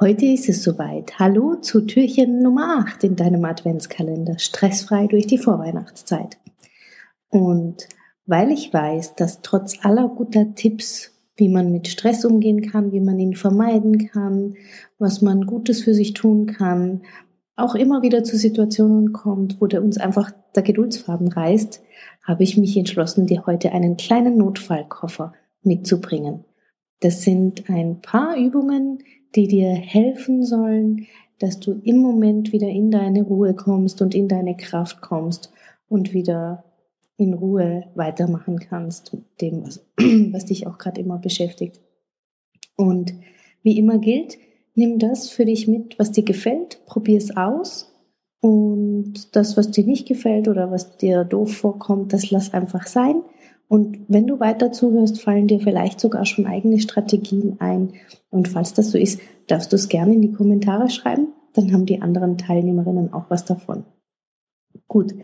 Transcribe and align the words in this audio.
Heute 0.00 0.26
ist 0.26 0.48
es 0.48 0.62
soweit. 0.62 1.18
Hallo 1.18 1.56
zu 1.56 1.80
Türchen 1.80 2.40
Nummer 2.40 2.84
8 2.86 3.02
in 3.02 3.16
deinem 3.16 3.44
Adventskalender. 3.44 4.38
Stressfrei 4.38 5.08
durch 5.08 5.26
die 5.26 5.38
Vorweihnachtszeit. 5.38 6.38
Und 7.30 7.88
weil 8.24 8.52
ich 8.52 8.72
weiß, 8.72 9.16
dass 9.16 9.42
trotz 9.42 9.84
aller 9.84 10.06
guter 10.06 10.54
Tipps, 10.54 11.18
wie 11.34 11.48
man 11.48 11.72
mit 11.72 11.88
Stress 11.88 12.24
umgehen 12.24 12.62
kann, 12.70 12.92
wie 12.92 13.00
man 13.00 13.18
ihn 13.18 13.34
vermeiden 13.34 14.06
kann, 14.06 14.54
was 15.00 15.20
man 15.20 15.46
Gutes 15.46 15.82
für 15.82 15.94
sich 15.94 16.14
tun 16.14 16.46
kann, 16.46 17.02
auch 17.56 17.74
immer 17.74 18.00
wieder 18.00 18.22
zu 18.22 18.36
Situationen 18.36 19.12
kommt, 19.12 19.60
wo 19.60 19.66
der 19.66 19.82
uns 19.82 19.98
einfach 19.98 20.30
der 20.54 20.62
Geduldsfaden 20.62 21.26
reißt, 21.26 21.82
habe 22.22 22.44
ich 22.44 22.56
mich 22.56 22.76
entschlossen, 22.76 23.26
dir 23.26 23.46
heute 23.46 23.72
einen 23.72 23.96
kleinen 23.96 24.36
Notfallkoffer 24.36 25.32
mitzubringen. 25.62 26.44
Das 27.00 27.22
sind 27.22 27.68
ein 27.68 28.00
paar 28.00 28.36
Übungen, 28.36 29.00
die 29.34 29.48
dir 29.48 29.72
helfen 29.72 30.44
sollen, 30.44 31.06
dass 31.38 31.60
du 31.60 31.80
im 31.84 31.98
Moment 31.98 32.52
wieder 32.52 32.68
in 32.68 32.90
deine 32.90 33.22
Ruhe 33.22 33.54
kommst 33.54 34.02
und 34.02 34.14
in 34.14 34.28
deine 34.28 34.56
Kraft 34.56 35.00
kommst 35.00 35.52
und 35.88 36.12
wieder 36.12 36.64
in 37.16 37.34
Ruhe 37.34 37.84
weitermachen 37.94 38.58
kannst 38.58 39.16
dem, 39.40 39.64
was, 39.64 39.84
was 40.32 40.46
dich 40.46 40.66
auch 40.66 40.78
gerade 40.78 41.00
immer 41.00 41.18
beschäftigt. 41.18 41.80
Und 42.76 43.14
wie 43.62 43.76
immer 43.76 43.98
gilt, 43.98 44.38
nimm 44.74 44.98
das 44.98 45.28
für 45.28 45.44
dich 45.44 45.66
mit, 45.66 45.98
was 45.98 46.12
dir 46.12 46.24
gefällt, 46.24 46.84
probier 46.86 47.18
es 47.18 47.36
aus 47.36 47.92
und 48.40 49.34
das, 49.34 49.56
was 49.56 49.72
dir 49.72 49.84
nicht 49.84 50.06
gefällt 50.06 50.46
oder 50.46 50.70
was 50.70 50.96
dir 50.96 51.24
doof 51.24 51.56
vorkommt, 51.56 52.12
das 52.12 52.30
lass 52.30 52.54
einfach 52.54 52.86
sein. 52.86 53.22
Und 53.68 53.98
wenn 54.08 54.26
du 54.26 54.40
weiter 54.40 54.72
zuhörst, 54.72 55.20
fallen 55.20 55.46
dir 55.46 55.60
vielleicht 55.60 56.00
sogar 56.00 56.24
schon 56.24 56.46
eigene 56.46 56.80
Strategien 56.80 57.56
ein. 57.60 57.92
Und 58.30 58.48
falls 58.48 58.72
das 58.72 58.90
so 58.90 58.98
ist, 58.98 59.20
darfst 59.46 59.72
du 59.72 59.76
es 59.76 59.88
gerne 59.88 60.14
in 60.14 60.22
die 60.22 60.32
Kommentare 60.32 60.88
schreiben. 60.88 61.28
Dann 61.52 61.72
haben 61.72 61.86
die 61.86 62.00
anderen 62.00 62.38
Teilnehmerinnen 62.38 63.12
auch 63.12 63.26
was 63.28 63.44
davon. 63.44 63.84
Gut, 64.86 65.14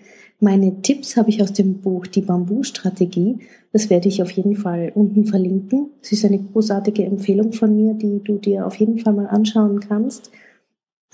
meine 0.41 0.83
Tipps 0.83 1.17
habe 1.17 1.31
ich 1.31 1.43
aus 1.43 1.53
dem 1.53 1.81
Buch 1.81 2.07
Die 2.07 2.21
Bambu-Strategie. 2.21 3.39
Das 3.73 3.89
werde 3.89 4.09
ich 4.09 4.23
auf 4.23 4.31
jeden 4.31 4.57
Fall 4.57 4.93
unten 4.95 5.25
verlinken. 5.25 5.91
Es 6.03 6.13
ist 6.13 6.25
eine 6.25 6.39
großartige 6.39 7.05
Empfehlung 7.05 7.53
von 7.53 7.75
mir, 7.75 7.95
die 7.95 8.21
du 8.23 8.37
dir 8.39 8.67
auf 8.67 8.77
jeden 8.77 8.99
Fall 8.99 9.15
mal 9.15 9.27
anschauen 9.27 9.81
kannst. 9.81 10.31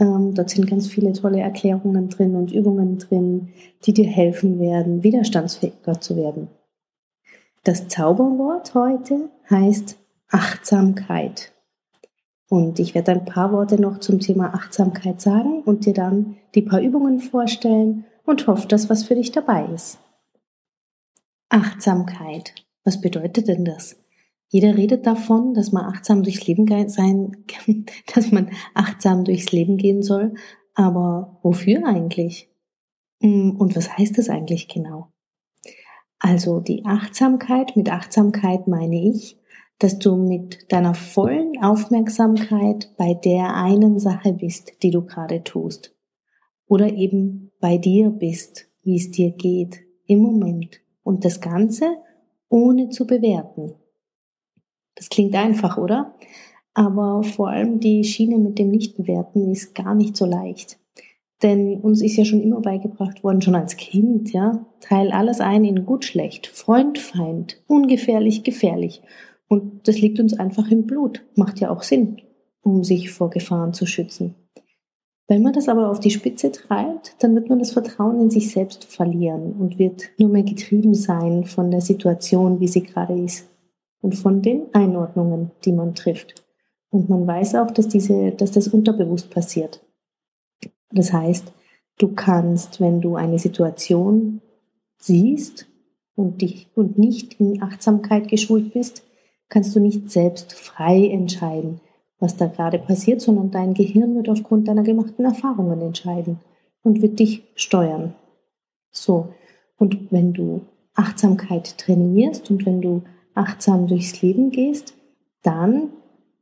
Ähm, 0.00 0.34
dort 0.34 0.50
sind 0.50 0.66
ganz 0.68 0.88
viele 0.88 1.12
tolle 1.12 1.40
Erklärungen 1.40 2.08
drin 2.08 2.34
und 2.34 2.52
Übungen 2.52 2.98
drin, 2.98 3.50
die 3.84 3.92
dir 3.92 4.06
helfen 4.06 4.58
werden, 4.58 5.04
widerstandsfähiger 5.04 6.00
zu 6.00 6.16
werden. 6.16 6.48
Das 7.62 7.88
Zauberwort 7.88 8.74
heute 8.74 9.28
heißt 9.50 9.98
Achtsamkeit. 10.28 11.52
Und 12.48 12.78
ich 12.78 12.94
werde 12.94 13.12
ein 13.12 13.26
paar 13.26 13.52
Worte 13.52 13.78
noch 13.78 13.98
zum 13.98 14.18
Thema 14.18 14.54
Achtsamkeit 14.54 15.20
sagen 15.20 15.62
und 15.62 15.84
dir 15.84 15.92
dann 15.92 16.36
die 16.54 16.62
paar 16.62 16.80
Übungen 16.80 17.20
vorstellen 17.20 18.06
und 18.24 18.46
hoffe, 18.46 18.66
dass 18.66 18.88
was 18.88 19.04
für 19.04 19.14
dich 19.14 19.30
dabei 19.30 19.66
ist. 19.66 19.98
Achtsamkeit. 21.50 22.54
Was 22.82 23.02
bedeutet 23.02 23.46
denn 23.46 23.66
das? 23.66 23.96
Jeder 24.48 24.76
redet 24.76 25.06
davon, 25.06 25.52
dass 25.52 25.70
man 25.70 25.84
achtsam 25.84 26.22
durchs 26.22 26.46
Leben 26.46 26.66
sein, 26.88 27.44
dass 28.14 28.32
man 28.32 28.50
achtsam 28.72 29.24
durchs 29.24 29.52
Leben 29.52 29.76
gehen 29.76 30.02
soll. 30.02 30.34
Aber 30.74 31.38
wofür 31.42 31.86
eigentlich? 31.86 32.48
Hm, 33.20 33.56
und 33.56 33.76
was 33.76 33.98
heißt 33.98 34.16
das 34.16 34.30
eigentlich 34.30 34.66
genau? 34.66 35.12
Also 36.20 36.60
die 36.60 36.84
Achtsamkeit, 36.84 37.76
mit 37.76 37.90
Achtsamkeit 37.90 38.68
meine 38.68 39.08
ich, 39.08 39.38
dass 39.78 39.98
du 39.98 40.16
mit 40.16 40.70
deiner 40.70 40.94
vollen 40.94 41.62
Aufmerksamkeit 41.62 42.92
bei 42.98 43.14
der 43.14 43.54
einen 43.54 43.98
Sache 43.98 44.34
bist, 44.34 44.82
die 44.82 44.90
du 44.90 45.02
gerade 45.06 45.42
tust. 45.42 45.96
Oder 46.66 46.92
eben 46.92 47.50
bei 47.58 47.78
dir 47.78 48.10
bist, 48.10 48.68
wie 48.82 48.96
es 48.96 49.10
dir 49.10 49.30
geht, 49.30 49.80
im 50.06 50.20
Moment. 50.20 50.80
Und 51.02 51.24
das 51.24 51.40
Ganze 51.40 51.96
ohne 52.50 52.90
zu 52.90 53.06
bewerten. 53.06 53.74
Das 54.96 55.08
klingt 55.08 55.34
einfach, 55.34 55.78
oder? 55.78 56.14
Aber 56.74 57.22
vor 57.22 57.48
allem 57.48 57.80
die 57.80 58.04
Schiene 58.04 58.36
mit 58.36 58.58
dem 58.58 58.70
Nichtbewerten 58.70 59.50
ist 59.50 59.74
gar 59.74 59.94
nicht 59.94 60.16
so 60.16 60.26
leicht. 60.26 60.79
Denn 61.42 61.80
uns 61.80 62.02
ist 62.02 62.16
ja 62.16 62.24
schon 62.24 62.42
immer 62.42 62.60
beigebracht 62.60 63.24
worden, 63.24 63.40
schon 63.40 63.54
als 63.54 63.76
Kind, 63.76 64.32
ja, 64.32 64.66
teil 64.80 65.10
alles 65.10 65.40
ein 65.40 65.64
in 65.64 65.86
gut, 65.86 66.04
schlecht, 66.04 66.46
Freund, 66.46 66.98
Feind, 66.98 67.62
ungefährlich, 67.66 68.42
gefährlich. 68.42 69.02
Und 69.48 69.88
das 69.88 70.00
liegt 70.00 70.20
uns 70.20 70.38
einfach 70.38 70.70
im 70.70 70.86
Blut. 70.86 71.24
Macht 71.34 71.60
ja 71.60 71.70
auch 71.70 71.82
Sinn, 71.82 72.20
um 72.62 72.84
sich 72.84 73.10
vor 73.10 73.30
Gefahren 73.30 73.72
zu 73.72 73.86
schützen. 73.86 74.34
Wenn 75.28 75.42
man 75.42 75.52
das 75.52 75.68
aber 75.68 75.90
auf 75.90 76.00
die 76.00 76.10
Spitze 76.10 76.50
treibt, 76.50 77.14
dann 77.20 77.34
wird 77.34 77.48
man 77.48 77.60
das 77.60 77.70
Vertrauen 77.70 78.20
in 78.20 78.30
sich 78.30 78.50
selbst 78.50 78.84
verlieren 78.84 79.52
und 79.52 79.78
wird 79.78 80.10
nur 80.18 80.28
mehr 80.28 80.42
getrieben 80.42 80.92
sein 80.94 81.44
von 81.44 81.70
der 81.70 81.80
Situation, 81.80 82.58
wie 82.58 82.68
sie 82.68 82.82
gerade 82.82 83.14
ist 83.14 83.48
und 84.02 84.16
von 84.16 84.42
den 84.42 84.74
Einordnungen, 84.74 85.52
die 85.64 85.72
man 85.72 85.94
trifft. 85.94 86.44
Und 86.90 87.08
man 87.08 87.26
weiß 87.26 87.54
auch, 87.54 87.70
dass 87.70 87.86
diese, 87.86 88.32
dass 88.32 88.50
das 88.50 88.68
unterbewusst 88.68 89.30
passiert. 89.30 89.80
Das 90.92 91.12
heißt, 91.12 91.52
du 91.98 92.08
kannst, 92.14 92.80
wenn 92.80 93.00
du 93.00 93.16
eine 93.16 93.38
Situation 93.38 94.40
siehst 94.98 95.66
und 96.16 96.42
dich 96.42 96.68
und 96.74 96.98
nicht 96.98 97.40
in 97.40 97.62
Achtsamkeit 97.62 98.28
geschult 98.28 98.72
bist, 98.72 99.04
kannst 99.48 99.74
du 99.74 99.80
nicht 99.80 100.10
selbst 100.10 100.52
frei 100.52 101.08
entscheiden, 101.08 101.80
was 102.18 102.36
da 102.36 102.46
gerade 102.46 102.78
passiert, 102.78 103.20
sondern 103.20 103.50
dein 103.50 103.74
Gehirn 103.74 104.14
wird 104.16 104.28
aufgrund 104.28 104.68
deiner 104.68 104.82
gemachten 104.82 105.24
Erfahrungen 105.24 105.80
entscheiden 105.80 106.40
und 106.82 107.02
wird 107.02 107.18
dich 107.18 107.44
steuern. 107.54 108.14
So. 108.90 109.34
Und 109.78 110.12
wenn 110.12 110.32
du 110.32 110.62
Achtsamkeit 110.94 111.78
trainierst 111.78 112.50
und 112.50 112.66
wenn 112.66 112.80
du 112.80 113.02
achtsam 113.34 113.86
durchs 113.86 114.20
Leben 114.20 114.50
gehst, 114.50 114.94
dann 115.42 115.90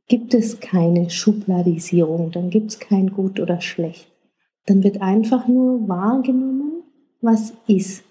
gibt 0.07 0.33
es 0.33 0.59
keine 0.59 1.09
Schubladisierung, 1.09 2.31
dann 2.31 2.49
gibt 2.49 2.71
es 2.71 2.79
kein 2.79 3.11
gut 3.11 3.39
oder 3.39 3.61
schlecht, 3.61 4.11
dann 4.69 4.83
wird 4.83 5.01
einfach 5.01 5.47
nur 5.47 5.87
wahrgenommen, 5.87 6.83
was 7.21 7.53
ist. 7.67 8.03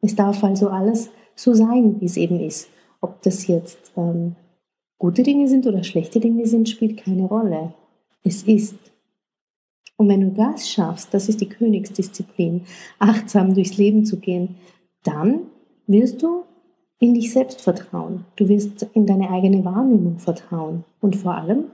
Es 0.00 0.14
darf 0.14 0.44
also 0.44 0.68
alles 0.68 1.10
so 1.34 1.54
sein, 1.54 2.00
wie 2.00 2.04
es 2.04 2.16
eben 2.16 2.38
ist. 2.38 2.68
Ob 3.00 3.20
das 3.22 3.48
jetzt 3.48 3.92
ähm, 3.96 4.36
gute 4.98 5.24
Dinge 5.24 5.48
sind 5.48 5.66
oder 5.66 5.82
schlechte 5.82 6.20
Dinge 6.20 6.46
sind, 6.46 6.68
spielt 6.68 6.98
keine 6.98 7.24
Rolle. 7.24 7.74
Es 8.22 8.44
ist. 8.44 8.76
Und 9.96 10.08
wenn 10.08 10.20
du 10.20 10.30
das 10.30 10.68
schaffst, 10.68 11.12
das 11.12 11.28
ist 11.28 11.40
die 11.40 11.48
Königsdisziplin, 11.48 12.62
achtsam 13.00 13.54
durchs 13.54 13.76
Leben 13.76 14.04
zu 14.04 14.18
gehen, 14.18 14.56
dann 15.02 15.40
wirst 15.86 16.22
du 16.22 16.44
in 17.00 17.14
dich 17.14 17.32
selbst 17.32 17.60
vertrauen. 17.60 18.24
Du 18.36 18.48
wirst 18.48 18.86
in 18.94 19.06
deine 19.06 19.30
eigene 19.30 19.64
Wahrnehmung 19.64 20.18
vertrauen. 20.18 20.84
Und 21.00 21.16
vor 21.16 21.34
allem 21.34 21.64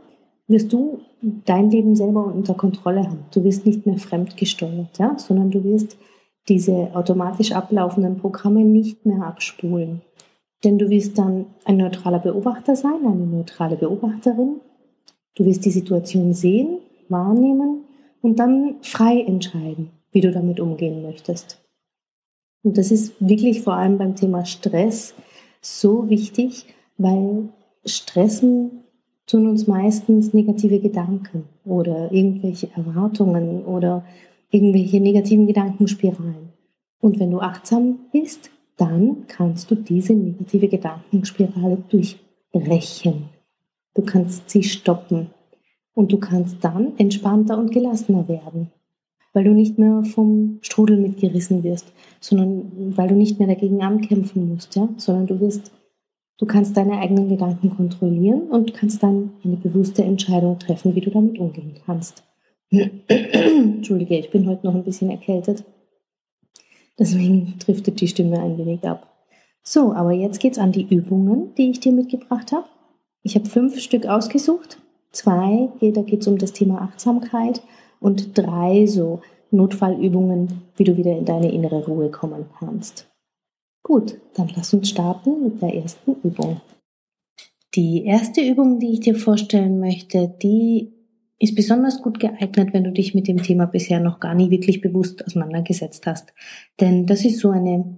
wirst 0.50 0.72
du 0.72 1.00
dein 1.22 1.70
Leben 1.70 1.94
selber 1.96 2.26
unter 2.26 2.54
Kontrolle 2.54 3.04
haben. 3.04 3.24
Du 3.32 3.44
wirst 3.44 3.66
nicht 3.66 3.86
mehr 3.86 3.98
fremdgesteuert, 3.98 4.98
ja, 4.98 5.16
sondern 5.18 5.50
du 5.50 5.62
wirst 5.64 5.96
diese 6.48 6.90
automatisch 6.94 7.52
ablaufenden 7.52 8.18
Programme 8.18 8.64
nicht 8.64 9.06
mehr 9.06 9.22
abspulen. 9.22 10.02
Denn 10.64 10.78
du 10.78 10.90
wirst 10.90 11.18
dann 11.18 11.46
ein 11.64 11.76
neutraler 11.76 12.18
Beobachter 12.18 12.76
sein, 12.76 13.06
eine 13.06 13.26
neutrale 13.26 13.76
Beobachterin. 13.76 14.60
Du 15.36 15.44
wirst 15.44 15.64
die 15.64 15.70
Situation 15.70 16.34
sehen, 16.34 16.78
wahrnehmen 17.08 17.84
und 18.20 18.38
dann 18.38 18.76
frei 18.82 19.20
entscheiden, 19.20 19.90
wie 20.12 20.20
du 20.20 20.32
damit 20.32 20.60
umgehen 20.60 21.02
möchtest. 21.02 21.60
Und 22.62 22.76
das 22.76 22.90
ist 22.90 23.14
wirklich 23.20 23.62
vor 23.62 23.74
allem 23.74 23.96
beim 23.96 24.16
Thema 24.16 24.44
Stress 24.44 25.14
so 25.62 26.10
wichtig, 26.10 26.66
weil 26.98 27.48
Stressen 27.86 28.84
tun 29.30 29.48
uns 29.48 29.66
meistens 29.66 30.34
negative 30.34 30.80
Gedanken 30.80 31.44
oder 31.64 32.10
irgendwelche 32.12 32.68
Erwartungen 32.74 33.64
oder 33.64 34.04
irgendwelche 34.50 35.00
negativen 35.00 35.46
Gedankenspiralen. 35.46 36.50
Und 37.00 37.18
wenn 37.20 37.30
du 37.30 37.38
achtsam 37.38 38.00
bist, 38.12 38.50
dann 38.76 39.24
kannst 39.28 39.70
du 39.70 39.74
diese 39.74 40.14
negative 40.14 40.68
Gedankenspirale 40.68 41.78
durchbrechen. 41.88 43.28
Du 43.94 44.02
kannst 44.02 44.50
sie 44.50 44.62
stoppen 44.62 45.30
und 45.94 46.12
du 46.12 46.18
kannst 46.18 46.56
dann 46.62 46.96
entspannter 46.98 47.58
und 47.58 47.72
gelassener 47.72 48.26
werden, 48.28 48.70
weil 49.32 49.44
du 49.44 49.52
nicht 49.52 49.78
mehr 49.78 50.02
vom 50.02 50.58
Strudel 50.62 50.96
mitgerissen 50.98 51.62
wirst, 51.62 51.92
sondern 52.20 52.96
weil 52.96 53.08
du 53.08 53.14
nicht 53.14 53.38
mehr 53.38 53.48
dagegen 53.48 53.82
ankämpfen 53.82 54.48
musst, 54.48 54.74
ja, 54.76 54.88
sondern 54.96 55.26
du 55.26 55.40
wirst 55.40 55.70
Du 56.40 56.46
kannst 56.46 56.76
deine 56.76 56.98
eigenen 56.98 57.28
Gedanken 57.28 57.76
kontrollieren 57.76 58.48
und 58.50 58.74
kannst 58.74 59.02
dann 59.02 59.34
eine 59.44 59.56
bewusste 59.56 60.02
Entscheidung 60.02 60.58
treffen, 60.58 60.94
wie 60.94 61.00
du 61.00 61.10
damit 61.10 61.38
umgehen 61.38 61.74
kannst. 61.86 62.24
Entschuldige, 62.70 64.18
ich 64.18 64.30
bin 64.30 64.48
heute 64.48 64.66
noch 64.66 64.74
ein 64.74 64.84
bisschen 64.84 65.10
erkältet. 65.10 65.64
Deswegen 66.98 67.54
driftet 67.58 68.00
die 68.00 68.08
Stimme 68.08 68.40
ein 68.40 68.58
wenig 68.58 68.82
ab. 68.84 69.06
So, 69.62 69.92
aber 69.92 70.12
jetzt 70.12 70.40
geht's 70.40 70.58
an 70.58 70.72
die 70.72 70.88
Übungen, 70.92 71.54
die 71.56 71.70
ich 71.70 71.80
dir 71.80 71.92
mitgebracht 71.92 72.52
habe. 72.52 72.66
Ich 73.22 73.34
habe 73.36 73.46
fünf 73.46 73.78
Stück 73.78 74.06
ausgesucht 74.06 74.78
zwei, 75.12 75.68
da 75.80 76.02
geht 76.02 76.22
es 76.22 76.28
um 76.28 76.38
das 76.38 76.52
Thema 76.52 76.82
Achtsamkeit 76.82 77.62
und 78.00 78.36
drei 78.36 78.86
so 78.86 79.20
Notfallübungen, 79.50 80.62
wie 80.76 80.84
du 80.84 80.96
wieder 80.96 81.16
in 81.16 81.24
deine 81.24 81.52
innere 81.52 81.84
Ruhe 81.84 82.10
kommen 82.10 82.46
kannst. 82.58 83.09
Gut, 83.82 84.20
dann 84.34 84.50
lass 84.54 84.74
uns 84.74 84.90
starten 84.90 85.42
mit 85.42 85.62
der 85.62 85.74
ersten 85.74 86.14
Übung. 86.22 86.60
Die 87.74 88.04
erste 88.04 88.40
Übung, 88.40 88.78
die 88.78 88.92
ich 88.92 89.00
dir 89.00 89.14
vorstellen 89.14 89.78
möchte, 89.78 90.32
die 90.42 90.92
ist 91.38 91.54
besonders 91.54 92.02
gut 92.02 92.20
geeignet, 92.20 92.74
wenn 92.74 92.84
du 92.84 92.92
dich 92.92 93.14
mit 93.14 93.26
dem 93.26 93.42
Thema 93.42 93.66
bisher 93.66 94.00
noch 94.00 94.20
gar 94.20 94.34
nie 94.34 94.50
wirklich 94.50 94.80
bewusst 94.80 95.24
auseinandergesetzt 95.24 96.06
hast. 96.06 96.34
Denn 96.80 97.06
das 97.06 97.24
ist 97.24 97.38
so 97.38 97.50
eine, 97.50 97.96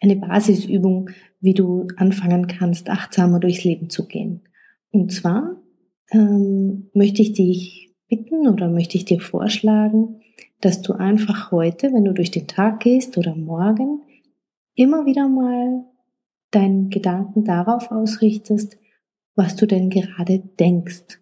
eine 0.00 0.16
Basisübung, 0.16 1.08
wie 1.40 1.54
du 1.54 1.86
anfangen 1.96 2.46
kannst, 2.48 2.90
achtsamer 2.90 3.40
durchs 3.40 3.64
Leben 3.64 3.88
zu 3.88 4.06
gehen. 4.06 4.42
Und 4.90 5.10
zwar 5.12 5.56
ähm, 6.10 6.90
möchte 6.92 7.22
ich 7.22 7.32
dich 7.32 7.94
bitten 8.08 8.46
oder 8.46 8.68
möchte 8.68 8.98
ich 8.98 9.06
dir 9.06 9.20
vorschlagen, 9.20 10.20
dass 10.60 10.82
du 10.82 10.92
einfach 10.92 11.50
heute, 11.50 11.92
wenn 11.94 12.04
du 12.04 12.12
durch 12.12 12.30
den 12.30 12.46
Tag 12.46 12.80
gehst 12.80 13.16
oder 13.16 13.34
morgen, 13.34 14.02
immer 14.74 15.06
wieder 15.06 15.28
mal 15.28 15.84
deinen 16.50 16.90
Gedanken 16.90 17.44
darauf 17.44 17.90
ausrichtest, 17.90 18.78
was 19.34 19.56
du 19.56 19.66
denn 19.66 19.90
gerade 19.90 20.38
denkst. 20.38 21.18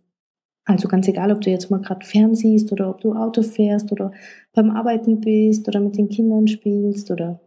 Also 0.65 0.89
ganz 0.89 1.09
egal, 1.09 1.33
ob 1.33 1.41
du 1.41 1.51
jetzt 1.51 1.71
mal 1.71 1.81
gerade 1.81 2.07
fernsiehst 2.07 2.71
oder 2.73 2.91
ob 2.91 3.01
du 3.01 3.15
Auto 3.15 3.43
fährst 3.43 3.91
oder 3.93 4.13
beim 4.53 4.71
Arbeiten 4.71 5.21
bist 5.21 5.67
oder 5.69 5.81
mit 5.81 5.97
den 5.97 6.09
Kindern 6.09 6.47
spielst 6.49 7.11
oder 7.11 7.41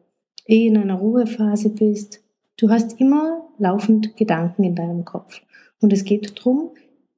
eh 0.46 0.68
in 0.68 0.78
einer 0.78 0.96
Ruhephase 0.96 1.70
bist. 1.70 2.22
Du 2.58 2.70
hast 2.70 3.00
immer 3.00 3.48
laufend 3.58 4.18
Gedanken 4.18 4.64
in 4.64 4.76
deinem 4.76 5.06
Kopf. 5.06 5.42
Und 5.80 5.94
es 5.94 6.04
geht 6.06 6.38
darum, 6.38 6.72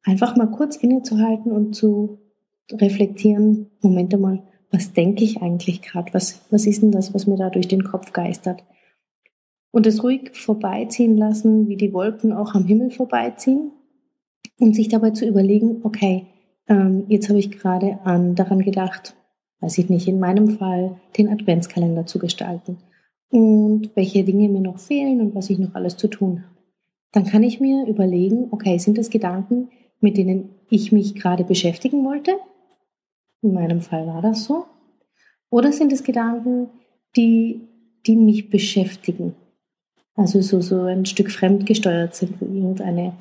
einfach 0.03 0.35
mal 0.35 0.47
kurz 0.51 0.75
innezuhalten 0.75 1.51
und 1.51 1.75
zu 1.75 2.19
reflektieren, 2.71 3.67
Moment 3.81 4.13
einmal, 4.13 4.43
was 4.71 4.93
denke 4.93 5.23
ich 5.23 5.41
eigentlich 5.41 5.81
gerade? 5.81 6.13
Was, 6.13 6.41
was 6.49 6.65
ist 6.65 6.81
denn 6.81 6.91
das, 6.91 7.13
was 7.13 7.27
mir 7.27 7.38
da 7.38 7.49
durch 7.49 7.67
den 7.67 7.83
Kopf 7.83 8.11
geistert? 8.11 8.63
Und 9.75 9.86
es 9.86 10.01
ruhig 10.06 10.31
vorbeiziehen 10.31 11.18
lassen, 11.18 11.68
wie 11.68 11.75
die 11.75 11.92
Wolken 11.92 12.31
auch 12.31 12.56
am 12.56 12.63
Himmel 12.63 12.92
vorbeiziehen 12.92 13.74
und 14.57 14.74
sich 14.74 14.88
dabei 14.88 15.10
zu 15.10 15.27
überlegen, 15.27 15.81
okay, 15.83 16.27
ähm, 16.69 17.04
jetzt 17.10 17.27
habe 17.27 17.39
ich 17.39 17.51
gerade 17.51 18.00
an, 18.06 18.36
daran 18.36 18.62
gedacht, 18.62 19.18
weiß 19.60 19.77
ich 19.80 19.89
nicht, 19.89 20.07
in 20.07 20.18
meinem 20.18 20.48
Fall 20.48 20.95
den 21.18 21.27
Adventskalender 21.27 22.06
zu 22.06 22.19
gestalten 22.19 22.77
und 23.31 23.94
welche 23.98 24.24
Dinge 24.24 24.48
mir 24.48 24.62
noch 24.62 24.80
fehlen 24.80 25.19
und 25.19 25.36
was 25.36 25.50
ich 25.50 25.60
noch 25.60 25.75
alles 25.75 25.98
zu 25.98 26.07
tun 26.07 26.45
habe. 26.45 26.56
Dann 27.12 27.25
kann 27.25 27.44
ich 27.44 27.60
mir 27.60 27.86
überlegen, 27.86 28.48
okay, 28.51 28.77
sind 28.77 28.98
das 28.98 29.10
Gedanken, 29.10 29.72
mit 30.00 30.16
denen 30.16 30.51
ich 30.69 30.94
mich 30.94 31.16
gerade 31.16 31.44
beschäftigen 31.44 32.06
wollte? 32.06 32.38
In 33.42 33.54
meinem 33.54 33.81
Fall 33.81 34.07
war 34.07 34.22
das 34.22 34.45
so. 34.45 34.68
Oder 35.50 35.74
sind 35.74 35.92
es 35.92 36.06
Gedanken, 36.06 36.69
die, 37.18 37.68
die 38.07 38.16
mich 38.16 38.50
beschäftigen? 38.50 39.36
Also 40.15 40.41
so, 40.41 40.62
so 40.62 40.83
ein 40.83 41.06
Stück 41.06 41.31
fremdgesteuert 41.31 42.15
sind, 42.15 42.39
wo 42.39 42.45
irgendeine 42.45 43.13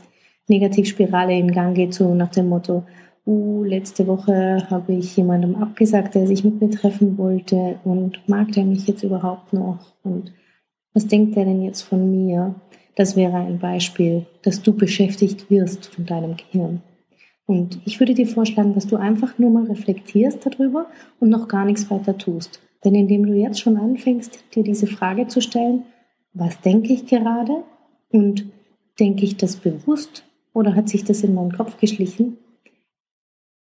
Negativspirale 0.49 1.37
in 1.37 1.50
Gang 1.50 1.75
geht, 1.75 1.94
so 1.94 2.14
nach 2.14 2.31
dem 2.31 2.49
Motto, 2.49 2.85
uh, 3.26 3.64
letzte 3.64 4.06
Woche 4.06 4.67
habe 4.70 4.93
ich 4.93 5.17
jemandem 5.17 5.56
abgesagt, 5.56 6.14
der 6.14 6.26
sich 6.26 6.44
mit 6.44 6.61
mir 6.61 6.70
treffen 6.70 7.19
wollte 7.19 7.79
und 7.85 8.20
mag 8.29 8.52
der 8.52 8.64
mich 8.64 8.87
jetzt 8.87 9.02
überhaupt 9.02 9.52
noch 9.52 9.94
und 10.02 10.32
was 10.94 11.08
denkt 11.08 11.35
der 11.35 11.44
denn 11.44 11.62
jetzt 11.62 11.82
von 11.82 12.11
mir? 12.11 12.55
Das 12.94 13.17
wäre 13.17 13.37
ein 13.38 13.58
Beispiel, 13.58 14.26
dass 14.43 14.62
du 14.62 14.73
beschäftigt 14.73 15.50
wirst 15.50 15.87
von 15.87 16.06
deinem 16.06 16.37
Gehirn. 16.37 16.82
Und 17.46 17.81
ich 17.85 17.99
würde 17.99 18.14
dir 18.14 18.29
vorschlagen, 18.29 18.75
dass 18.75 18.87
du 18.87 18.96
einfach 18.96 19.37
nur 19.37 19.50
mal 19.50 19.64
reflektierst 19.64 20.46
darüber 20.46 20.87
und 21.19 21.31
noch 21.31 21.49
gar 21.49 21.64
nichts 21.64 21.91
weiter 21.91 22.17
tust. 22.17 22.62
Denn 22.85 22.94
indem 22.94 23.26
du 23.26 23.32
jetzt 23.35 23.61
schon 23.61 23.76
anfängst, 23.76 24.44
dir 24.55 24.62
diese 24.62 24.87
Frage 24.87 25.26
zu 25.26 25.41
stellen, 25.41 25.82
was 26.34 26.60
denke 26.60 26.92
ich 26.92 27.06
gerade 27.06 27.64
und 28.10 28.46
denke 28.98 29.25
ich 29.25 29.36
das 29.36 29.56
bewusst 29.56 30.25
oder 30.52 30.75
hat 30.75 30.88
sich 30.88 31.04
das 31.04 31.22
in 31.22 31.34
meinen 31.34 31.52
Kopf 31.52 31.78
geschlichen, 31.78 32.38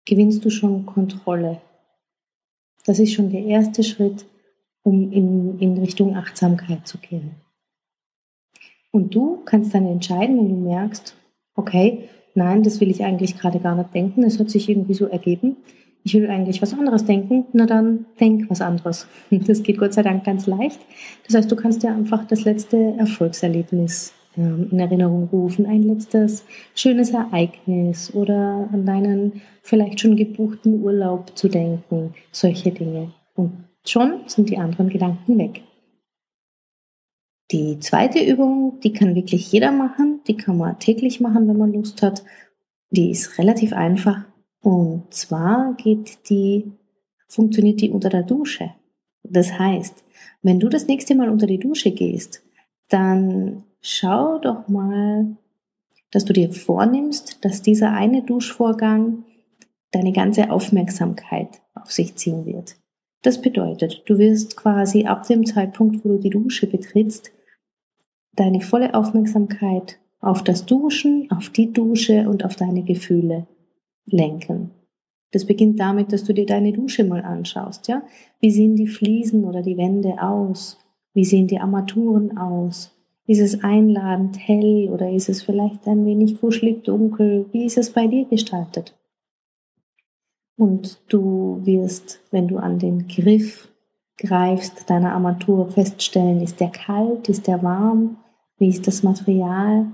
gewinnst 0.04 0.44
du 0.44 0.50
schon 0.50 0.86
Kontrolle. 0.86 1.60
Das 2.84 2.98
ist 2.98 3.12
schon 3.12 3.30
der 3.30 3.44
erste 3.44 3.84
Schritt, 3.84 4.26
um 4.82 5.12
in, 5.12 5.58
in 5.60 5.78
Richtung 5.78 6.16
Achtsamkeit 6.16 6.86
zu 6.86 6.98
gehen. 6.98 7.36
Und 8.90 9.14
du 9.14 9.42
kannst 9.44 9.74
dann 9.74 9.86
entscheiden, 9.86 10.36
wenn 10.38 10.48
du 10.48 10.56
merkst, 10.56 11.14
okay, 11.54 12.08
nein, 12.34 12.62
das 12.62 12.80
will 12.80 12.90
ich 12.90 13.04
eigentlich 13.04 13.38
gerade 13.38 13.60
gar 13.60 13.76
nicht 13.76 13.94
denken, 13.94 14.24
es 14.24 14.38
hat 14.38 14.50
sich 14.50 14.68
irgendwie 14.68 14.94
so 14.94 15.06
ergeben, 15.06 15.56
ich 16.04 16.14
will 16.14 16.28
eigentlich 16.28 16.60
was 16.60 16.74
anderes 16.74 17.04
denken, 17.04 17.46
na 17.52 17.66
dann 17.66 18.06
denk 18.18 18.50
was 18.50 18.60
anderes. 18.60 19.06
Das 19.30 19.62
geht 19.62 19.78
Gott 19.78 19.92
sei 19.92 20.02
Dank 20.02 20.24
ganz 20.24 20.46
leicht. 20.46 20.80
Das 21.26 21.36
heißt, 21.36 21.50
du 21.50 21.56
kannst 21.56 21.82
dir 21.82 21.90
einfach 21.90 22.24
das 22.26 22.44
letzte 22.44 22.94
Erfolgserlebnis 22.98 24.12
ähm, 24.36 24.68
in 24.70 24.80
Erinnerung 24.80 25.28
rufen, 25.30 25.66
ein 25.66 25.82
letztes 25.82 26.44
schönes 26.74 27.10
Ereignis 27.10 28.12
oder 28.14 28.68
an 28.72 28.84
deinen 28.84 29.42
vielleicht 29.62 30.00
schon 30.00 30.16
gebuchten 30.16 30.82
Urlaub 30.82 31.36
zu 31.36 31.48
denken, 31.48 32.14
solche 32.32 32.72
Dinge. 32.72 33.12
Und 33.34 33.52
schon 33.86 34.22
sind 34.26 34.50
die 34.50 34.58
anderen 34.58 34.88
Gedanken 34.88 35.38
weg. 35.38 35.62
Die 37.52 37.78
zweite 37.80 38.18
Übung, 38.24 38.80
die 38.82 38.92
kann 38.92 39.14
wirklich 39.14 39.52
jeder 39.52 39.70
machen, 39.70 40.20
die 40.26 40.36
kann 40.36 40.56
man 40.56 40.78
täglich 40.78 41.20
machen, 41.20 41.46
wenn 41.48 41.58
man 41.58 41.72
Lust 41.72 42.02
hat. 42.02 42.24
Die 42.90 43.10
ist 43.10 43.38
relativ 43.38 43.74
einfach 43.74 44.24
und 44.62 45.12
zwar 45.12 45.74
geht 45.74 46.30
die, 46.30 46.72
funktioniert 47.26 47.80
die 47.80 47.90
unter 47.90 48.08
der 48.08 48.22
Dusche. 48.22 48.70
Das 49.24 49.58
heißt, 49.58 50.04
wenn 50.42 50.60
du 50.60 50.68
das 50.68 50.86
nächste 50.86 51.14
Mal 51.14 51.28
unter 51.28 51.46
die 51.46 51.58
Dusche 51.58 51.90
gehst, 51.90 52.42
dann 52.88 53.64
schau 53.80 54.38
doch 54.38 54.68
mal, 54.68 55.36
dass 56.12 56.24
du 56.24 56.32
dir 56.32 56.52
vornimmst, 56.52 57.44
dass 57.44 57.62
dieser 57.62 57.92
eine 57.92 58.22
Duschvorgang 58.22 59.24
deine 59.90 60.12
ganze 60.12 60.50
Aufmerksamkeit 60.50 61.60
auf 61.74 61.90
sich 61.90 62.14
ziehen 62.14 62.46
wird. 62.46 62.76
Das 63.22 63.40
bedeutet, 63.40 64.02
du 64.06 64.18
wirst 64.18 64.56
quasi 64.56 65.06
ab 65.06 65.26
dem 65.26 65.44
Zeitpunkt, 65.44 66.04
wo 66.04 66.10
du 66.10 66.18
die 66.18 66.30
Dusche 66.30 66.66
betrittst, 66.66 67.32
deine 68.34 68.60
volle 68.60 68.94
Aufmerksamkeit 68.94 69.98
auf 70.20 70.44
das 70.44 70.66
Duschen, 70.66 71.30
auf 71.30 71.50
die 71.50 71.72
Dusche 71.72 72.28
und 72.28 72.44
auf 72.44 72.56
deine 72.56 72.82
Gefühle 72.82 73.46
lenken. 74.06 74.70
Das 75.30 75.46
beginnt 75.46 75.80
damit, 75.80 76.12
dass 76.12 76.24
du 76.24 76.34
dir 76.34 76.46
deine 76.46 76.72
Dusche 76.72 77.04
mal 77.04 77.22
anschaust, 77.22 77.88
ja? 77.88 78.02
Wie 78.40 78.50
sehen 78.50 78.76
die 78.76 78.86
Fliesen 78.86 79.44
oder 79.44 79.62
die 79.62 79.78
Wände 79.78 80.22
aus? 80.22 80.78
Wie 81.14 81.24
sehen 81.24 81.46
die 81.46 81.58
Armaturen 81.58 82.36
aus? 82.36 82.94
Ist 83.26 83.40
es 83.40 83.62
einladend 83.62 84.36
hell 84.38 84.88
oder 84.90 85.10
ist 85.10 85.28
es 85.28 85.42
vielleicht 85.42 85.86
ein 85.86 86.04
wenig 86.04 86.40
kuschelig 86.40 86.84
dunkel? 86.84 87.46
Wie 87.52 87.64
ist 87.64 87.78
es 87.78 87.90
bei 87.90 88.06
dir 88.06 88.26
gestaltet? 88.26 88.94
Und 90.56 91.00
du 91.08 91.60
wirst, 91.62 92.20
wenn 92.30 92.48
du 92.48 92.58
an 92.58 92.78
den 92.78 93.08
Griff 93.08 93.72
greifst, 94.18 94.88
deiner 94.90 95.12
Armatur 95.12 95.70
feststellen, 95.70 96.40
ist 96.40 96.60
der 96.60 96.70
kalt, 96.70 97.28
ist 97.28 97.46
der 97.46 97.62
warm, 97.62 98.18
wie 98.58 98.68
ist 98.68 98.86
das 98.86 99.02
Material? 99.02 99.86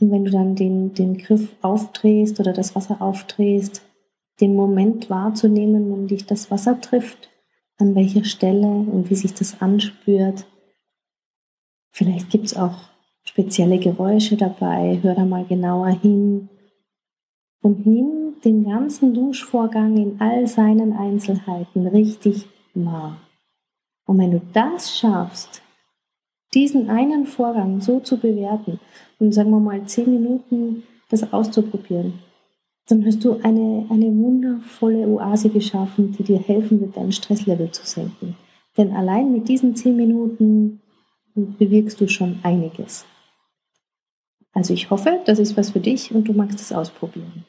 Und 0.00 0.10
wenn 0.10 0.24
du 0.24 0.30
dann 0.30 0.56
den, 0.56 0.94
den 0.94 1.18
Griff 1.18 1.54
aufdrehst 1.60 2.40
oder 2.40 2.52
das 2.52 2.74
Wasser 2.74 3.00
aufdrehst, 3.00 3.82
den 4.40 4.56
Moment 4.56 5.10
wahrzunehmen, 5.10 5.92
wenn 5.92 6.06
dich 6.08 6.26
das 6.26 6.50
Wasser 6.50 6.80
trifft, 6.80 7.30
an 7.78 7.94
welcher 7.94 8.24
Stelle 8.24 8.66
und 8.66 9.10
wie 9.10 9.14
sich 9.14 9.34
das 9.34 9.60
anspürt. 9.60 10.46
Vielleicht 11.92 12.30
gibt 12.30 12.46
es 12.46 12.56
auch 12.56 12.90
spezielle 13.24 13.78
Geräusche 13.78 14.36
dabei, 14.36 14.98
hör 15.02 15.14
da 15.14 15.24
mal 15.24 15.44
genauer 15.44 15.88
hin 15.88 16.48
und 17.62 17.86
nimm 17.86 18.40
den 18.44 18.64
ganzen 18.64 19.12
Duschvorgang 19.12 19.96
in 19.96 20.20
all 20.20 20.46
seinen 20.46 20.94
Einzelheiten 20.94 21.86
richtig 21.86 22.46
wahr. 22.74 23.18
Und 24.06 24.18
wenn 24.18 24.30
du 24.30 24.40
das 24.52 24.96
schaffst, 24.96 25.62
diesen 26.54 26.90
einen 26.90 27.26
Vorgang 27.26 27.80
so 27.80 28.00
zu 28.00 28.18
bewerten 28.18 28.80
und 29.18 29.32
sagen 29.32 29.50
wir 29.50 29.60
mal 29.60 29.84
zehn 29.86 30.10
Minuten 30.10 30.82
das 31.08 31.32
auszuprobieren, 31.32 32.14
dann 32.88 33.04
hast 33.06 33.24
du 33.24 33.38
eine, 33.42 33.86
eine 33.88 34.06
wundervolle 34.06 35.06
Oase 35.06 35.50
geschaffen, 35.50 36.12
die 36.12 36.24
dir 36.24 36.38
helfen 36.38 36.80
wird, 36.80 36.96
dein 36.96 37.12
Stresslevel 37.12 37.70
zu 37.70 37.86
senken. 37.86 38.36
Denn 38.76 38.92
allein 38.92 39.32
mit 39.32 39.48
diesen 39.48 39.76
zehn 39.76 39.96
Minuten 39.96 40.80
bewirkst 41.34 42.00
du 42.00 42.08
schon 42.08 42.40
einiges. 42.42 43.04
Also 44.52 44.74
ich 44.74 44.90
hoffe, 44.90 45.20
das 45.26 45.38
ist 45.38 45.56
was 45.56 45.70
für 45.70 45.80
dich 45.80 46.12
und 46.12 46.24
du 46.24 46.32
magst 46.32 46.60
es 46.60 46.72
ausprobieren. 46.72 47.44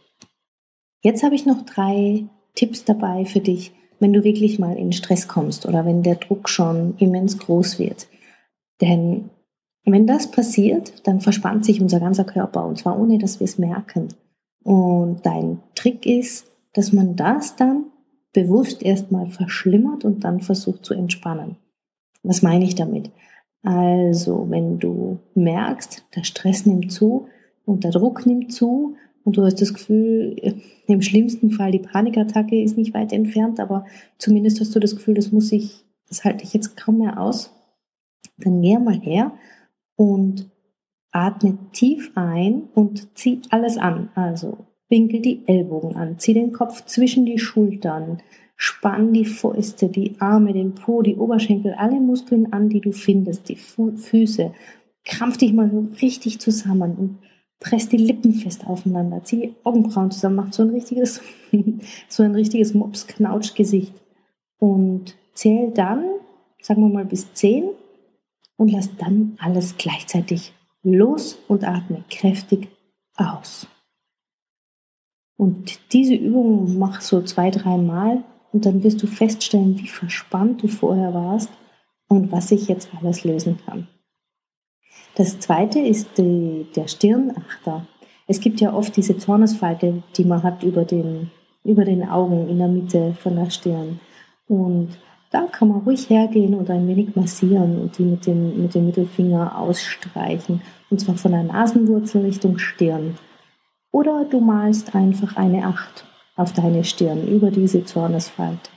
Jetzt 1.03 1.23
habe 1.23 1.33
ich 1.33 1.47
noch 1.47 1.63
drei 1.63 2.25
Tipps 2.53 2.85
dabei 2.85 3.25
für 3.25 3.39
dich, 3.39 3.71
wenn 3.99 4.13
du 4.13 4.23
wirklich 4.23 4.59
mal 4.59 4.77
in 4.77 4.91
Stress 4.91 5.27
kommst 5.27 5.65
oder 5.65 5.85
wenn 5.85 6.03
der 6.03 6.15
Druck 6.15 6.49
schon 6.49 6.95
immens 6.97 7.39
groß 7.39 7.79
wird. 7.79 8.07
Denn 8.81 9.29
wenn 9.85 10.07
das 10.07 10.29
passiert, 10.29 11.07
dann 11.07 11.21
verspannt 11.21 11.65
sich 11.65 11.81
unser 11.81 11.99
ganzer 11.99 12.23
Körper 12.23 12.65
und 12.65 12.77
zwar 12.77 12.99
ohne, 12.99 13.17
dass 13.17 13.39
wir 13.39 13.45
es 13.45 13.57
merken. 13.57 14.09
Und 14.63 15.25
dein 15.25 15.59
Trick 15.75 16.05
ist, 16.05 16.51
dass 16.73 16.93
man 16.93 17.15
das 17.15 17.55
dann 17.55 17.85
bewusst 18.33 18.83
erstmal 18.83 19.27
verschlimmert 19.27 20.05
und 20.05 20.23
dann 20.23 20.39
versucht 20.39 20.85
zu 20.85 20.93
entspannen. 20.93 21.57
Was 22.23 22.41
meine 22.41 22.63
ich 22.63 22.75
damit? 22.75 23.11
Also, 23.63 24.47
wenn 24.49 24.79
du 24.79 25.19
merkst, 25.35 26.05
der 26.15 26.23
Stress 26.23 26.65
nimmt 26.65 26.91
zu 26.91 27.27
und 27.65 27.83
der 27.83 27.91
Druck 27.91 28.25
nimmt 28.25 28.53
zu 28.53 28.95
und 29.23 29.37
du 29.37 29.43
hast 29.43 29.61
das 29.61 29.73
Gefühl, 29.73 30.55
im 30.87 31.01
schlimmsten 31.01 31.51
Fall 31.51 31.71
die 31.71 31.79
Panikattacke 31.79 32.61
ist 32.61 32.77
nicht 32.77 32.93
weit 32.93 33.13
entfernt, 33.13 33.59
aber 33.59 33.85
zumindest 34.17 34.59
hast 34.59 34.75
du 34.75 34.79
das 34.79 34.95
Gefühl, 34.95 35.13
das 35.13 35.31
muss 35.31 35.51
ich, 35.51 35.85
das 36.07 36.23
halte 36.23 36.43
ich 36.43 36.53
jetzt 36.53 36.77
kaum 36.77 36.99
mehr 36.99 37.19
aus, 37.19 37.53
dann 38.45 38.61
geh 38.61 38.77
mal 38.77 38.99
her 38.99 39.31
und 39.95 40.49
atme 41.11 41.57
tief 41.71 42.11
ein 42.15 42.63
und 42.73 43.17
zieh 43.17 43.41
alles 43.49 43.77
an. 43.77 44.09
Also 44.15 44.65
winkel 44.89 45.21
die 45.21 45.43
Ellbogen 45.47 45.95
an, 45.95 46.19
zieh 46.19 46.33
den 46.33 46.51
Kopf 46.51 46.85
zwischen 46.85 47.25
die 47.25 47.39
Schultern, 47.39 48.21
spann 48.55 49.13
die 49.13 49.25
Fäuste, 49.25 49.89
die 49.89 50.15
Arme, 50.19 50.53
den 50.53 50.75
Po, 50.75 51.01
die 51.01 51.15
Oberschenkel, 51.15 51.73
alle 51.73 51.99
Muskeln 51.99 52.53
an, 52.53 52.69
die 52.69 52.81
du 52.81 52.91
findest, 52.91 53.49
die 53.49 53.55
Fu 53.55 53.91
Füße. 53.95 54.53
Krampf 55.03 55.37
dich 55.37 55.53
mal 55.53 55.71
so 55.71 55.87
richtig 56.01 56.39
zusammen 56.39 56.95
und 56.95 57.17
press 57.59 57.89
die 57.89 57.97
Lippen 57.97 58.33
fest 58.33 58.67
aufeinander, 58.67 59.23
zieh 59.23 59.37
die 59.37 59.55
Augenbrauen 59.63 60.11
zusammen, 60.11 60.35
mach 60.35 60.53
so 60.53 60.63
ein 60.63 60.69
richtiges, 60.69 61.21
so 62.09 62.23
ein 62.23 62.35
richtiges 62.35 62.73
Mops-Knautsch-Gesicht 62.73 63.93
und 64.59 65.15
zähl 65.33 65.71
dann, 65.71 66.03
sagen 66.61 66.81
wir 66.81 66.89
mal 66.89 67.05
bis 67.05 67.33
zehn 67.33 67.69
und 68.61 68.71
lass 68.71 68.95
dann 68.97 69.35
alles 69.39 69.75
gleichzeitig 69.75 70.53
los 70.83 71.39
und 71.47 71.63
atme 71.63 72.03
kräftig 72.11 72.67
aus. 73.15 73.65
Und 75.35 75.79
diese 75.93 76.13
Übung 76.13 76.77
mach 76.77 77.01
so 77.01 77.23
zwei, 77.23 77.49
dreimal 77.49 78.23
und 78.53 78.67
dann 78.67 78.83
wirst 78.83 79.01
du 79.01 79.07
feststellen, 79.07 79.79
wie 79.79 79.87
verspannt 79.87 80.61
du 80.61 80.67
vorher 80.67 81.11
warst 81.11 81.49
und 82.07 82.31
was 82.31 82.49
sich 82.49 82.67
jetzt 82.67 82.91
alles 82.93 83.23
lösen 83.23 83.57
kann. 83.65 83.87
Das 85.15 85.39
zweite 85.39 85.79
ist 85.79 86.19
die, 86.19 86.67
der 86.75 86.87
Stirnachter. 86.87 87.87
Es 88.27 88.41
gibt 88.41 88.61
ja 88.61 88.75
oft 88.75 88.95
diese 88.95 89.17
Zornesfalte, 89.17 90.03
die 90.15 90.23
man 90.23 90.43
hat 90.43 90.61
über 90.61 90.85
den, 90.85 91.31
über 91.63 91.83
den 91.83 92.07
Augen 92.07 92.47
in 92.47 92.59
der 92.59 92.67
Mitte 92.67 93.15
von 93.15 93.37
der 93.37 93.49
Stirn. 93.49 93.99
Und 94.47 94.99
da 95.31 95.47
kann 95.47 95.69
man 95.69 95.79
ruhig 95.79 96.09
hergehen 96.09 96.53
und 96.53 96.69
ein 96.69 96.87
wenig 96.87 97.15
massieren 97.15 97.81
und 97.81 97.97
die 97.97 98.03
mit 98.03 98.27
dem, 98.27 98.61
mit 98.61 98.75
dem 98.75 98.85
Mittelfinger 98.85 99.57
ausstreichen. 99.57 100.61
Und 100.89 100.99
zwar 100.99 101.15
von 101.15 101.31
der 101.31 101.43
Nasenwurzel 101.43 102.25
Richtung 102.25 102.57
Stirn. 102.57 103.15
Oder 103.91 104.25
du 104.25 104.41
malst 104.41 104.93
einfach 104.93 105.37
eine 105.37 105.65
Acht 105.65 106.05
auf 106.35 106.51
deine 106.51 106.83
Stirn 106.83 107.27
über 107.27 107.49
diese 107.49 107.85
Zornesfalte. 107.85 108.69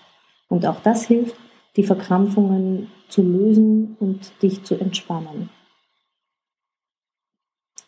Und 0.48 0.64
auch 0.64 0.80
das 0.80 1.06
hilft, 1.06 1.34
die 1.76 1.82
Verkrampfungen 1.82 2.88
zu 3.08 3.22
lösen 3.22 3.96
und 3.98 4.32
dich 4.40 4.62
zu 4.62 4.76
entspannen. 4.76 5.50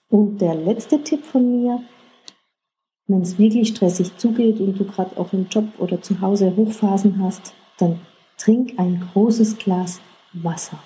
Und 0.08 0.40
der 0.40 0.56
letzte 0.56 1.02
Tipp 1.02 1.25
von 1.25 1.62
mir, 1.62 1.82
wenn 3.06 3.23
es 3.23 3.38
wirklich 3.38 3.68
stressig 3.68 4.16
zugeht 4.16 4.58
und 4.58 4.78
du 4.78 4.85
gerade 4.85 5.16
auch 5.16 5.32
im 5.32 5.46
Job 5.49 5.66
oder 5.78 6.02
zu 6.02 6.20
Hause 6.20 6.54
Hochphasen 6.56 7.23
hast, 7.23 7.54
dann 7.78 8.00
trink 8.37 8.75
ein 8.78 9.09
großes 9.12 9.59
Glas 9.59 10.00
Wasser. 10.33 10.78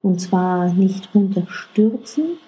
Und 0.00 0.20
zwar 0.20 0.72
nicht 0.72 1.14
runterstürzen, 1.14 2.38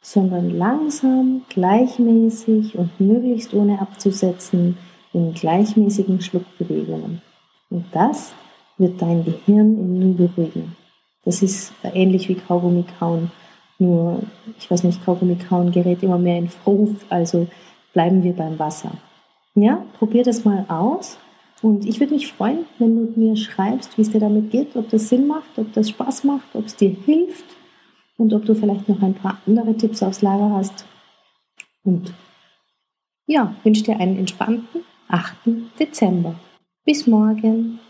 sondern 0.00 0.56
langsam, 0.56 1.42
gleichmäßig 1.48 2.76
und 2.76 3.00
möglichst 3.00 3.54
ohne 3.54 3.80
abzusetzen 3.80 4.76
in 5.12 5.34
gleichmäßigen 5.34 6.20
Schluckbewegungen. 6.20 7.22
Und 7.70 7.84
das 7.92 8.32
wird 8.76 9.00
dein 9.00 9.24
Gehirn 9.24 9.78
im 9.78 9.98
Nu 9.98 10.14
beruhigen. 10.14 10.76
Das 11.24 11.42
ist 11.42 11.72
ähnlich 11.82 12.28
wie 12.28 12.36
Kaugummi 12.36 12.84
kauen. 12.98 13.30
Nur, 13.78 14.22
ich 14.58 14.70
weiß 14.70 14.84
nicht, 14.84 15.04
Kaugummi 15.04 15.36
kauen 15.36 15.72
gerät 15.72 16.02
immer 16.02 16.18
mehr 16.18 16.38
in 16.38 16.48
Verruf, 16.48 17.04
also 17.08 17.46
bleiben 17.92 18.22
wir 18.22 18.32
beim 18.32 18.58
Wasser. 18.58 18.92
Ja, 19.54 19.84
probier 19.98 20.24
das 20.24 20.44
mal 20.44 20.64
aus 20.68 21.18
und 21.60 21.86
ich 21.86 21.98
würde 21.98 22.14
mich 22.14 22.32
freuen, 22.32 22.66
wenn 22.78 22.96
du 22.96 23.20
mir 23.20 23.36
schreibst, 23.36 23.98
wie 23.98 24.02
es 24.02 24.10
dir 24.10 24.20
damit 24.20 24.50
geht, 24.50 24.76
ob 24.76 24.88
das 24.90 25.08
Sinn 25.08 25.26
macht, 25.26 25.58
ob 25.58 25.72
das 25.72 25.90
Spaß 25.90 26.24
macht, 26.24 26.54
ob 26.54 26.66
es 26.66 26.76
dir 26.76 26.90
hilft 26.90 27.44
und 28.16 28.32
ob 28.32 28.44
du 28.44 28.54
vielleicht 28.54 28.88
noch 28.88 29.02
ein 29.02 29.14
paar 29.14 29.40
andere 29.46 29.76
Tipps 29.76 30.02
aufs 30.02 30.22
Lager 30.22 30.50
hast. 30.50 30.86
Und 31.84 32.12
ja, 33.26 33.54
wünsche 33.64 33.82
dir 33.82 33.98
einen 33.98 34.18
entspannten 34.18 34.84
8. 35.08 35.36
Dezember. 35.78 36.34
Bis 36.84 37.06
morgen. 37.06 37.80